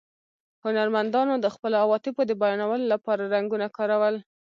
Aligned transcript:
هنرمندانو 0.63 1.33
د 1.39 1.45
خپلو 1.55 1.75
عواطفو 1.83 2.21
د 2.25 2.31
بیانولو 2.41 2.89
له 2.91 2.97
پاره 3.05 3.25
رنګونه 3.33 3.67
کارول. 3.77 4.15